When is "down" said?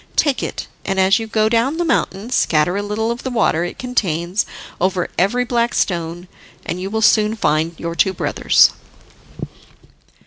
1.47-1.77